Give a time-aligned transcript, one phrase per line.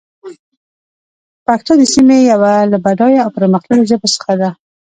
[1.45, 4.49] پښتو د سيمې يوه له بډايه او پرمختللو ژبو څخه ده.